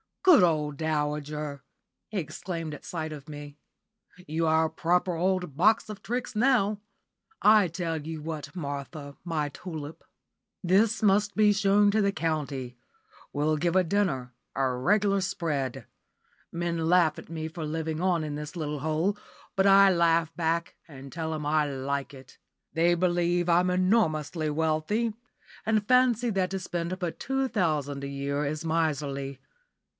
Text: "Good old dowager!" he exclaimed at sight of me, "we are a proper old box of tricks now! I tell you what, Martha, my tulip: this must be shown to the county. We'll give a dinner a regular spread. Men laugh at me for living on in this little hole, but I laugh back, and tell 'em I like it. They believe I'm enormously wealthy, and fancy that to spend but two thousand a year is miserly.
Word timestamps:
"Good 0.23 0.41
old 0.43 0.77
dowager!" 0.77 1.63
he 2.07 2.17
exclaimed 2.17 2.73
at 2.73 2.85
sight 2.85 3.11
of 3.11 3.27
me, 3.29 3.57
"we 4.27 4.41
are 4.41 4.65
a 4.65 4.69
proper 4.69 5.15
old 5.15 5.55
box 5.57 5.89
of 5.89 6.01
tricks 6.01 6.35
now! 6.35 6.79
I 7.41 7.67
tell 7.67 8.01
you 8.01 8.21
what, 8.21 8.55
Martha, 8.55 9.17
my 9.23 9.49
tulip: 9.49 10.03
this 10.63 11.03
must 11.03 11.35
be 11.35 11.51
shown 11.53 11.91
to 11.91 12.01
the 12.01 12.11
county. 12.11 12.77
We'll 13.33 13.57
give 13.57 13.75
a 13.75 13.83
dinner 13.83 14.33
a 14.55 14.73
regular 14.75 15.21
spread. 15.21 15.85
Men 16.51 16.87
laugh 16.89 17.19
at 17.19 17.29
me 17.29 17.47
for 17.47 17.65
living 17.65 17.99
on 17.99 18.23
in 18.23 18.35
this 18.35 18.55
little 18.55 18.79
hole, 18.79 19.17
but 19.55 19.67
I 19.67 19.91
laugh 19.91 20.33
back, 20.35 20.75
and 20.87 21.11
tell 21.11 21.33
'em 21.33 21.45
I 21.45 21.69
like 21.69 22.13
it. 22.13 22.39
They 22.73 22.95
believe 22.95 23.49
I'm 23.49 23.69
enormously 23.69 24.49
wealthy, 24.49 25.13
and 25.65 25.87
fancy 25.87 26.29
that 26.31 26.49
to 26.51 26.59
spend 26.59 26.97
but 26.97 27.19
two 27.19 27.47
thousand 27.47 28.03
a 28.03 28.07
year 28.07 28.45
is 28.45 28.63
miserly. 28.65 29.39